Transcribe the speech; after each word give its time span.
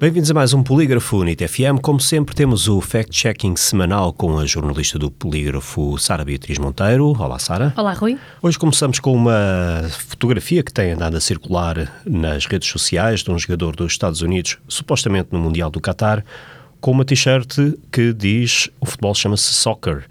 Bem-vindos 0.00 0.30
a 0.30 0.34
mais 0.34 0.54
um 0.54 0.62
Polígrafo 0.62 1.22
NIT 1.22 1.46
FM. 1.46 1.78
Como 1.82 2.00
sempre, 2.00 2.34
temos 2.34 2.68
o 2.68 2.80
fact-checking 2.80 3.54
semanal 3.54 4.14
com 4.14 4.38
a 4.38 4.46
jornalista 4.46 4.98
do 4.98 5.10
Polígrafo, 5.10 5.98
Sara 5.98 6.24
Beatriz 6.24 6.58
Monteiro. 6.58 7.08
Olá, 7.20 7.38
Sara. 7.38 7.74
Olá, 7.76 7.92
Rui. 7.92 8.16
Hoje 8.40 8.58
começamos 8.58 8.98
com 8.98 9.14
uma 9.14 9.82
fotografia 9.90 10.62
que 10.62 10.72
tem 10.72 10.92
andado 10.92 11.18
a 11.18 11.20
circular 11.20 12.00
nas 12.06 12.46
redes 12.46 12.70
sociais 12.70 13.20
de 13.20 13.30
um 13.30 13.38
jogador 13.38 13.76
dos 13.76 13.92
Estados 13.92 14.22
Unidos, 14.22 14.56
supostamente 14.66 15.28
no 15.32 15.38
Mundial 15.38 15.70
do 15.70 15.82
Qatar, 15.82 16.24
com 16.80 16.92
uma 16.92 17.04
t-shirt 17.04 17.58
que 17.92 18.14
diz 18.14 18.70
o 18.80 18.86
futebol 18.86 19.14
chama-se 19.14 19.52
soccer, 19.52 20.06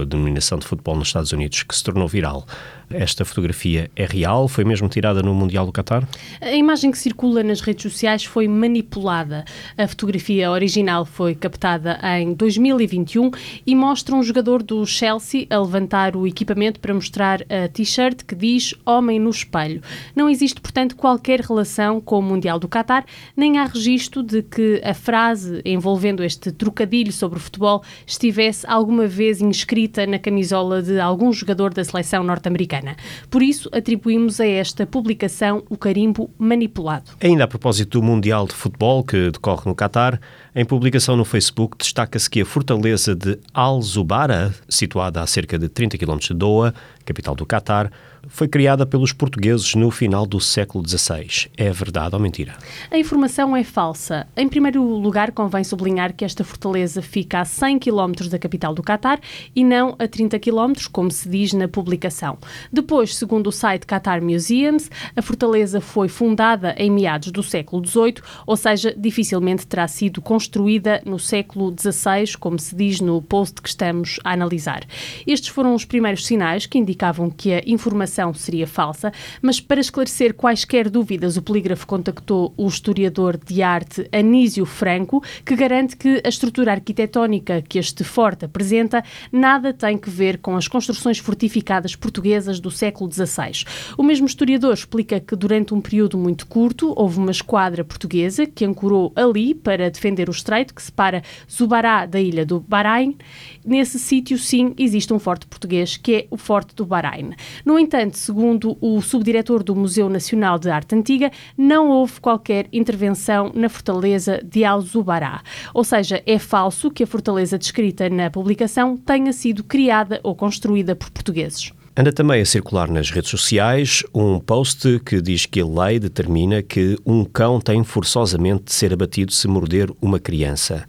a 0.00 0.04
denominação 0.04 0.58
de 0.58 0.66
futebol 0.66 0.96
nos 0.96 1.08
Estados 1.08 1.32
Unidos, 1.32 1.62
que 1.62 1.74
se 1.74 1.84
tornou 1.84 2.08
viral. 2.08 2.46
Esta 2.90 3.22
fotografia 3.22 3.90
é 3.94 4.06
real? 4.06 4.48
Foi 4.48 4.64
mesmo 4.64 4.88
tirada 4.88 5.22
no 5.22 5.34
Mundial 5.34 5.66
do 5.66 5.72
Qatar? 5.72 6.08
A 6.40 6.52
imagem 6.52 6.90
que 6.90 6.96
circula 6.96 7.42
nas 7.42 7.60
redes 7.60 7.82
sociais 7.82 8.24
foi 8.24 8.48
manipulada. 8.48 9.44
A 9.76 9.86
fotografia 9.86 10.50
original 10.50 11.04
foi 11.04 11.34
captada 11.34 11.98
em 12.18 12.32
2021 12.32 13.30
e 13.66 13.74
mostra 13.74 14.14
um 14.14 14.22
jogador 14.22 14.62
do 14.62 14.86
Chelsea 14.86 15.46
a 15.50 15.58
levantar 15.58 16.16
o 16.16 16.26
equipamento 16.26 16.80
para 16.80 16.94
mostrar 16.94 17.42
a 17.42 17.68
t-shirt 17.68 18.24
que 18.24 18.34
diz 18.34 18.74
Homem 18.86 19.20
no 19.20 19.28
Espelho. 19.28 19.82
Não 20.16 20.30
existe, 20.30 20.58
portanto, 20.58 20.96
qualquer 20.96 21.40
relação 21.40 22.00
com 22.00 22.18
o 22.18 22.22
Mundial 22.22 22.58
do 22.58 22.68
Qatar, 22.68 23.04
nem 23.36 23.58
há 23.58 23.66
registro 23.66 24.22
de 24.22 24.42
que 24.42 24.80
a 24.82 24.94
frase 24.94 25.60
envolvendo 25.62 26.24
este 26.24 26.50
trocadilho 26.50 27.12
sobre 27.12 27.38
o 27.38 27.40
futebol 27.40 27.82
estivesse 28.06 28.66
alguma 28.66 29.06
vez 29.06 29.42
inscrita 29.42 29.67
na 30.08 30.18
camisola 30.18 30.82
de 30.82 30.98
algum 30.98 31.32
jogador 31.32 31.74
da 31.74 31.84
seleção 31.84 32.24
norte-americana. 32.24 32.96
Por 33.30 33.42
isso, 33.42 33.68
atribuímos 33.72 34.40
a 34.40 34.46
esta 34.46 34.86
publicação 34.86 35.62
o 35.68 35.76
carimbo 35.76 36.30
manipulado. 36.38 37.10
Ainda 37.20 37.44
a 37.44 37.48
propósito 37.48 38.00
do 38.00 38.06
Mundial 38.06 38.46
de 38.46 38.54
Futebol 38.54 39.04
que 39.04 39.30
decorre 39.30 39.62
no 39.66 39.74
Catar, 39.74 40.20
em 40.54 40.64
publicação 40.64 41.16
no 41.16 41.24
Facebook 41.24 41.76
destaca-se 41.78 42.28
que 42.28 42.40
a 42.40 42.46
fortaleza 42.46 43.14
de 43.14 43.38
Al-Zubara, 43.52 44.54
situada 44.68 45.20
a 45.20 45.26
cerca 45.26 45.58
de 45.58 45.68
30 45.68 45.98
km 45.98 46.18
de 46.18 46.34
Doha, 46.34 46.74
capital 47.04 47.34
do 47.34 47.46
Catar, 47.46 47.92
foi 48.28 48.46
criada 48.46 48.86
pelos 48.86 49.12
portugueses 49.12 49.74
no 49.74 49.90
final 49.90 50.26
do 50.26 50.40
século 50.40 50.86
XVI. 50.86 51.48
É 51.56 51.70
verdade 51.70 52.14
ou 52.14 52.20
mentira? 52.20 52.56
A 52.90 52.98
informação 52.98 53.56
é 53.56 53.64
falsa. 53.64 54.26
Em 54.36 54.48
primeiro 54.48 54.82
lugar, 54.82 55.32
convém 55.32 55.64
sublinhar 55.64 56.14
que 56.14 56.24
esta 56.24 56.44
fortaleza 56.44 57.02
fica 57.02 57.40
a 57.40 57.44
100 57.44 57.78
km 57.78 58.28
da 58.30 58.38
capital 58.38 58.74
do 58.74 58.82
Catar 58.82 59.20
e 59.54 59.64
não 59.64 59.96
a 59.98 60.06
30 60.06 60.38
km, 60.38 60.72
como 60.92 61.10
se 61.10 61.28
diz 61.28 61.52
na 61.52 61.68
publicação. 61.68 62.38
Depois, 62.72 63.16
segundo 63.16 63.48
o 63.48 63.52
site 63.52 63.86
Qatar 63.86 64.22
Museums, 64.22 64.90
a 65.16 65.22
fortaleza 65.22 65.80
foi 65.80 66.08
fundada 66.08 66.74
em 66.76 66.90
meados 66.90 67.30
do 67.30 67.42
século 67.42 67.86
XVIII, 67.86 68.14
ou 68.46 68.56
seja, 68.56 68.94
dificilmente 68.96 69.66
terá 69.66 69.88
sido 69.88 70.20
construída 70.20 71.02
no 71.04 71.18
século 71.18 71.74
XVI, 71.78 72.36
como 72.38 72.58
se 72.58 72.74
diz 72.74 73.00
no 73.00 73.20
post 73.22 73.62
que 73.62 73.68
estamos 73.68 74.20
a 74.24 74.32
analisar. 74.32 74.84
Estes 75.26 75.48
foram 75.48 75.74
os 75.74 75.84
primeiros 75.84 76.26
sinais 76.26 76.66
que 76.66 76.78
indicavam 76.78 77.30
que 77.30 77.52
a 77.52 77.62
informação 77.66 78.17
seria 78.34 78.66
falsa, 78.66 79.12
mas 79.40 79.60
para 79.60 79.80
esclarecer 79.80 80.34
quaisquer 80.34 80.88
dúvidas, 80.88 81.36
o 81.36 81.42
polígrafo 81.42 81.86
contactou 81.86 82.52
o 82.56 82.66
historiador 82.66 83.36
de 83.36 83.62
arte 83.62 84.08
Anísio 84.12 84.64
Franco, 84.66 85.22
que 85.44 85.54
garante 85.54 85.96
que 85.96 86.20
a 86.24 86.28
estrutura 86.28 86.72
arquitetónica 86.72 87.62
que 87.62 87.78
este 87.78 88.04
forte 88.04 88.44
apresenta 88.44 89.04
nada 89.32 89.72
tem 89.72 89.96
que 89.96 90.10
ver 90.10 90.38
com 90.38 90.56
as 90.56 90.68
construções 90.68 91.18
fortificadas 91.18 91.94
portuguesas 91.94 92.60
do 92.60 92.70
século 92.70 93.10
XVI. 93.12 93.64
O 93.96 94.02
mesmo 94.02 94.26
historiador 94.26 94.74
explica 94.74 95.20
que 95.20 95.36
durante 95.36 95.74
um 95.74 95.80
período 95.80 96.16
muito 96.18 96.46
curto 96.46 96.92
houve 96.96 97.18
uma 97.18 97.30
esquadra 97.30 97.84
portuguesa 97.84 98.46
que 98.46 98.64
ancorou 98.64 99.12
ali 99.14 99.54
para 99.54 99.90
defender 99.90 100.28
o 100.28 100.32
estreito 100.32 100.74
que 100.74 100.82
separa 100.82 101.22
Zubará 101.50 102.06
da 102.06 102.20
ilha 102.20 102.44
do 102.44 102.60
Bahrein. 102.60 103.16
Nesse 103.64 103.98
sítio, 103.98 104.38
sim, 104.38 104.74
existe 104.78 105.12
um 105.12 105.18
forte 105.18 105.46
português 105.46 105.96
que 105.96 106.14
é 106.14 106.26
o 106.30 106.36
Forte 106.36 106.74
do 106.74 106.86
Bahrein. 106.86 107.34
No 107.64 107.78
entanto, 107.78 108.07
segundo 108.16 108.78
o 108.80 109.02
subdiretor 109.02 109.62
do 109.62 109.74
Museu 109.74 110.08
Nacional 110.08 110.58
de 110.58 110.70
Arte 110.70 110.94
Antiga, 110.94 111.30
não 111.56 111.88
houve 111.90 112.20
qualquer 112.20 112.66
intervenção 112.72 113.52
na 113.54 113.68
fortaleza 113.68 114.40
de 114.42 114.64
Al-Zubará. 114.64 115.42
Ou 115.74 115.84
seja, 115.84 116.22
é 116.24 116.38
falso 116.38 116.90
que 116.90 117.02
a 117.02 117.06
fortaleza 117.06 117.58
descrita 117.58 118.08
na 118.08 118.30
publicação 118.30 118.96
tenha 118.96 119.32
sido 119.32 119.62
criada 119.62 120.20
ou 120.22 120.34
construída 120.34 120.96
por 120.96 121.10
portugueses. 121.10 121.72
Anda 121.96 122.12
também 122.12 122.40
a 122.40 122.46
circular 122.46 122.88
nas 122.88 123.10
redes 123.10 123.28
sociais 123.28 124.04
um 124.14 124.38
post 124.38 125.00
que 125.04 125.20
diz 125.20 125.46
que 125.46 125.60
a 125.60 125.66
lei 125.66 125.98
determina 125.98 126.62
que 126.62 126.96
um 127.04 127.24
cão 127.24 127.60
tem 127.60 127.82
forçosamente 127.82 128.66
de 128.66 128.72
ser 128.72 128.92
abatido 128.92 129.32
se 129.32 129.48
morder 129.48 129.90
uma 130.00 130.20
criança. 130.20 130.86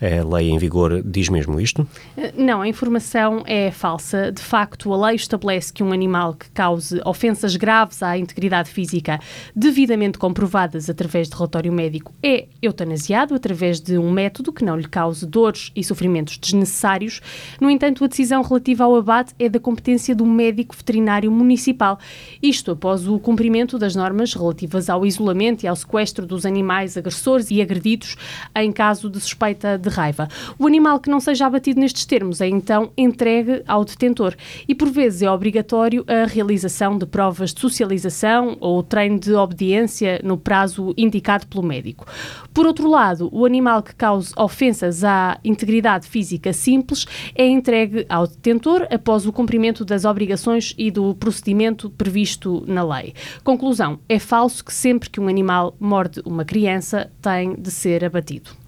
A 0.00 0.36
lei 0.36 0.50
em 0.50 0.58
vigor 0.58 1.02
diz 1.04 1.28
mesmo 1.28 1.60
isto? 1.60 1.86
Não, 2.36 2.60
a 2.60 2.68
informação 2.68 3.42
é 3.46 3.70
falsa. 3.70 4.32
De 4.32 4.42
facto, 4.42 4.92
a 4.92 5.06
lei 5.06 5.16
estabelece 5.16 5.72
que 5.72 5.82
um 5.82 5.92
animal 5.92 6.34
que 6.34 6.50
cause 6.50 7.00
ofensas 7.04 7.56
graves 7.56 8.02
à 8.02 8.18
integridade 8.18 8.68
física, 8.70 9.20
devidamente 9.54 10.18
comprovadas 10.18 10.90
através 10.90 11.28
de 11.28 11.34
relatório 11.34 11.72
médico, 11.72 12.12
é 12.22 12.46
eutanasiado 12.60 13.34
através 13.34 13.80
de 13.80 13.96
um 13.96 14.10
método 14.10 14.52
que 14.52 14.64
não 14.64 14.76
lhe 14.76 14.88
cause 14.88 15.26
dores 15.26 15.70
e 15.76 15.84
sofrimentos 15.84 16.38
desnecessários. 16.38 17.20
No 17.60 17.70
entanto, 17.70 18.04
a 18.04 18.08
decisão 18.08 18.42
relativa 18.42 18.84
ao 18.84 18.96
abate 18.96 19.34
é 19.38 19.48
da 19.48 19.60
competência 19.60 20.14
do 20.14 20.26
médico 20.26 20.76
veterinário 20.76 21.30
municipal. 21.30 21.98
Isto 22.42 22.72
após 22.72 23.06
o 23.06 23.18
cumprimento 23.18 23.78
das 23.78 23.94
normas 23.94 24.34
relativas 24.34 24.90
ao 24.90 25.06
isolamento 25.06 25.62
e 25.62 25.68
ao 25.68 25.76
sequestro 25.76 26.26
dos 26.26 26.44
animais 26.44 26.96
agressores 26.96 27.50
e 27.50 27.62
agredidos 27.62 28.16
em 28.54 28.72
caso 28.72 29.08
de 29.08 29.20
suspeita 29.20 29.78
de 29.84 29.94
raiva. 29.94 30.28
O 30.58 30.66
animal 30.66 30.98
que 30.98 31.10
não 31.10 31.20
seja 31.20 31.46
abatido 31.46 31.80
nestes 31.80 32.04
termos 32.04 32.40
é 32.40 32.48
então 32.48 32.90
entregue 32.96 33.62
ao 33.66 33.84
detentor 33.84 34.34
e, 34.66 34.74
por 34.74 34.90
vezes, 34.90 35.22
é 35.22 35.30
obrigatório 35.30 36.04
a 36.06 36.26
realização 36.26 36.98
de 36.98 37.06
provas 37.06 37.52
de 37.52 37.60
socialização 37.60 38.56
ou 38.60 38.82
treino 38.82 39.18
de 39.18 39.32
obediência 39.34 40.20
no 40.24 40.36
prazo 40.36 40.94
indicado 40.96 41.46
pelo 41.46 41.62
médico. 41.62 42.06
Por 42.52 42.66
outro 42.66 42.88
lado, 42.88 43.28
o 43.32 43.44
animal 43.44 43.82
que 43.82 43.94
cause 43.94 44.32
ofensas 44.36 45.04
à 45.04 45.38
integridade 45.44 46.06
física 46.06 46.52
simples 46.52 47.06
é 47.34 47.46
entregue 47.46 48.06
ao 48.08 48.26
detentor 48.26 48.86
após 48.90 49.26
o 49.26 49.32
cumprimento 49.32 49.84
das 49.84 50.04
obrigações 50.04 50.74
e 50.78 50.90
do 50.90 51.14
procedimento 51.14 51.90
previsto 51.90 52.64
na 52.66 52.82
lei. 52.82 53.14
Conclusão: 53.42 53.98
é 54.08 54.18
falso 54.18 54.64
que 54.64 54.72
sempre 54.72 55.10
que 55.10 55.20
um 55.20 55.28
animal 55.28 55.74
morde 55.78 56.20
uma 56.24 56.44
criança 56.44 57.10
tem 57.20 57.54
de 57.54 57.70
ser 57.70 58.04
abatido. 58.04 58.63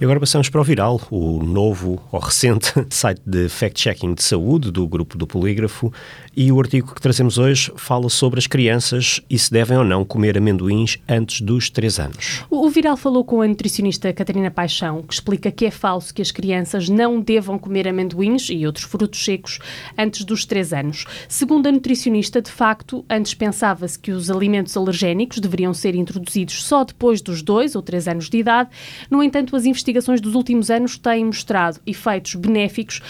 E 0.00 0.04
agora 0.04 0.18
passamos 0.18 0.48
para 0.48 0.62
o 0.62 0.64
Viral, 0.64 0.98
o 1.10 1.42
novo 1.42 2.02
ou 2.10 2.18
recente 2.18 2.72
site 2.88 3.20
de 3.26 3.50
fact-checking 3.50 4.14
de 4.14 4.22
saúde 4.22 4.70
do 4.70 4.88
grupo 4.88 5.18
do 5.18 5.26
Polígrafo. 5.26 5.92
E 6.34 6.50
o 6.50 6.58
artigo 6.58 6.94
que 6.94 7.02
trazemos 7.02 7.36
hoje 7.36 7.70
fala 7.76 8.08
sobre 8.08 8.38
as 8.38 8.46
crianças 8.46 9.20
e 9.28 9.38
se 9.38 9.52
devem 9.52 9.76
ou 9.76 9.84
não 9.84 10.02
comer 10.02 10.38
amendoins 10.38 10.96
antes 11.06 11.42
dos 11.42 11.68
3 11.68 12.00
anos. 12.00 12.44
O, 12.48 12.66
Viral 12.70 12.96
falou 12.96 13.22
com 13.22 13.42
a 13.42 13.46
nutricionista 13.46 14.10
Catarina 14.10 14.50
Paixão, 14.50 15.02
que 15.02 15.12
explica 15.12 15.50
que 15.50 15.66
é 15.66 15.70
falso 15.70 16.14
que 16.14 16.22
as 16.22 16.30
crianças 16.30 16.88
não 16.88 17.20
devam 17.20 17.58
comer 17.58 17.86
amendoins 17.86 18.48
e 18.48 18.64
outros 18.64 18.86
frutos 18.86 19.22
secos 19.22 19.58
antes 19.98 20.24
dos 20.24 20.46
3 20.46 20.72
anos. 20.72 21.04
Segundo 21.28 21.66
a 21.66 21.72
nutricionista, 21.72 22.40
de 22.40 22.50
facto, 22.50 23.04
antes 23.10 23.34
pensava-se 23.34 23.98
que 23.98 24.12
os 24.12 24.30
alimentos 24.30 24.74
alergénicos 24.78 25.40
deveriam 25.40 25.74
ser 25.74 25.94
introduzidos 25.94 26.64
só 26.64 26.84
depois 26.84 27.20
dos 27.20 27.42
2 27.42 27.76
ou 27.76 27.82
3 27.82 28.08
anos 28.08 28.30
de 28.30 28.38
idade. 28.38 28.70
No 29.10 29.22
entanto, 29.22 29.54
as 29.54 29.66
investigações 29.66 29.89
investigações 29.90 30.20
dos 30.20 30.34
últimos 30.34 30.70
anos 30.70 30.96
têm 30.96 31.24
mostrado 31.24 31.80
efeitos 31.86 32.34
benéficos 32.36 33.02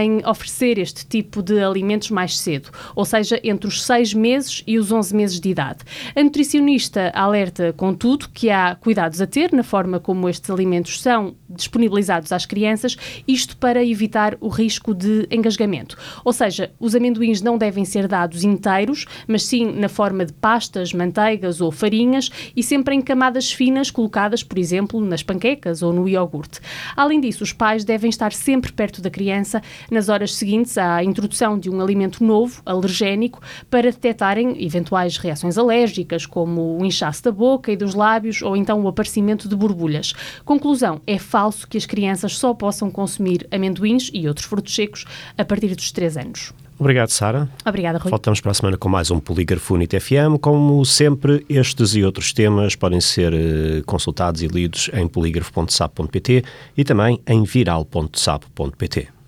em 0.00 0.24
oferecer 0.26 0.78
este 0.78 1.06
tipo 1.06 1.42
de 1.42 1.62
alimentos 1.62 2.10
mais 2.10 2.38
cedo, 2.38 2.70
ou 2.94 3.04
seja, 3.04 3.40
entre 3.42 3.66
os 3.66 3.82
6 3.82 4.14
meses 4.14 4.62
e 4.66 4.78
os 4.78 4.92
11 4.92 5.16
meses 5.16 5.40
de 5.40 5.48
idade. 5.48 5.78
A 6.14 6.22
nutricionista 6.22 7.10
alerta, 7.14 7.72
contudo, 7.72 8.28
que 8.28 8.50
há 8.50 8.74
cuidados 8.74 9.20
a 9.20 9.26
ter 9.26 9.52
na 9.52 9.62
forma 9.62 9.98
como 9.98 10.28
estes 10.28 10.50
alimentos 10.50 11.00
são 11.00 11.34
disponibilizados 11.56 12.32
às 12.32 12.46
crianças, 12.46 12.96
isto 13.26 13.56
para 13.56 13.84
evitar 13.84 14.36
o 14.40 14.48
risco 14.48 14.94
de 14.94 15.26
engasgamento. 15.30 15.96
Ou 16.24 16.32
seja, 16.32 16.70
os 16.78 16.94
amendoins 16.94 17.40
não 17.40 17.58
devem 17.58 17.84
ser 17.84 18.06
dados 18.06 18.44
inteiros, 18.44 19.06
mas 19.26 19.44
sim 19.44 19.72
na 19.72 19.88
forma 19.88 20.24
de 20.24 20.32
pastas, 20.32 20.92
manteigas 20.92 21.60
ou 21.60 21.72
farinhas 21.72 22.30
e 22.54 22.62
sempre 22.62 22.94
em 22.94 23.00
camadas 23.00 23.50
finas 23.52 23.90
colocadas, 23.90 24.42
por 24.42 24.58
exemplo, 24.58 25.00
nas 25.00 25.22
panquecas 25.22 25.82
ou 25.82 25.92
no 25.92 26.08
iogurte. 26.08 26.60
Além 26.96 27.20
disso, 27.20 27.42
os 27.42 27.52
pais 27.52 27.84
devem 27.84 28.10
estar 28.10 28.32
sempre 28.32 28.72
perto 28.72 29.00
da 29.00 29.10
criança 29.10 29.62
nas 29.90 30.08
horas 30.08 30.34
seguintes 30.34 30.76
à 30.76 31.02
introdução 31.02 31.58
de 31.58 31.70
um 31.70 31.80
alimento 31.80 32.22
novo, 32.22 32.60
alergénico, 32.66 33.40
para 33.70 33.90
detectarem 33.90 34.62
eventuais 34.64 35.16
reações 35.16 35.56
alérgicas, 35.56 36.26
como 36.26 36.78
o 36.78 36.84
inchaço 36.84 37.24
da 37.24 37.32
boca 37.32 37.72
e 37.72 37.76
dos 37.76 37.94
lábios 37.94 38.42
ou 38.42 38.56
então 38.56 38.82
o 38.82 38.88
aparecimento 38.88 39.48
de 39.48 39.56
borbulhas. 39.56 40.12
Conclusão: 40.44 41.00
é 41.06 41.18
falso 41.18 41.45
que 41.52 41.78
as 41.78 41.86
crianças 41.86 42.36
só 42.36 42.52
possam 42.52 42.90
consumir 42.90 43.46
amendoins 43.50 44.10
e 44.12 44.26
outros 44.26 44.46
frutos 44.46 44.74
secos 44.74 45.04
a 45.36 45.44
partir 45.44 45.74
dos 45.74 45.92
3 45.92 46.16
anos. 46.16 46.52
Obrigado, 46.78 47.08
Sara. 47.08 47.48
Obrigada, 47.64 47.98
Rui. 47.98 48.10
Voltamos 48.10 48.40
para 48.40 48.50
a 48.50 48.54
semana 48.54 48.76
com 48.76 48.88
mais 48.88 49.10
um 49.10 49.18
Polígrafo 49.18 49.74
Unit 49.74 49.98
FM. 49.98 50.38
Como 50.40 50.84
sempre, 50.84 51.44
estes 51.48 51.94
e 51.94 52.04
outros 52.04 52.32
temas 52.32 52.76
podem 52.76 53.00
ser 53.00 53.32
uh, 53.32 53.84
consultados 53.86 54.42
e 54.42 54.46
lidos 54.46 54.90
em 54.92 55.08
polígrafo.sap.pt 55.08 56.44
e 56.76 56.84
também 56.84 57.20
em 57.26 57.44
viral.sap.pt. 57.44 59.16